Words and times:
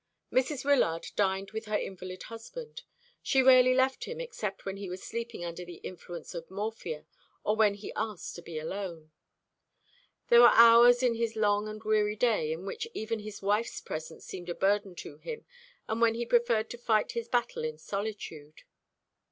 Mrs. 0.33 0.65
Wyllard 0.65 1.05
dined 1.15 1.51
with 1.51 1.65
her 1.65 1.77
invalid 1.77 2.23
husband. 2.23 2.81
She 3.21 3.43
rarely 3.43 3.75
left 3.75 4.05
him 4.05 4.19
except 4.19 4.65
when 4.65 4.77
he 4.77 4.89
was 4.89 5.03
sleeping 5.03 5.45
under 5.45 5.63
the 5.63 5.75
influence 5.75 6.33
of 6.33 6.49
morphia, 6.49 7.05
or 7.43 7.55
when 7.55 7.75
he 7.75 7.93
asked 7.95 8.33
to 8.35 8.41
be 8.41 8.57
alone. 8.57 9.11
There 10.29 10.41
were 10.41 10.55
hours 10.55 11.03
in 11.03 11.13
his 11.13 11.35
long 11.35 11.67
and 11.67 11.83
weary 11.83 12.15
day 12.15 12.51
in 12.51 12.65
which 12.65 12.87
even 12.95 13.19
his 13.19 13.43
wife's 13.43 13.79
presence 13.79 14.25
seemed 14.25 14.49
a 14.49 14.55
burden 14.55 14.95
to 15.05 15.17
him, 15.19 15.45
and 15.87 16.01
when 16.01 16.15
he 16.15 16.25
preferred 16.25 16.71
to 16.71 16.79
fight 16.79 17.11
his 17.11 17.27
battle 17.27 17.63
in 17.63 17.77
solitude. 17.77 18.63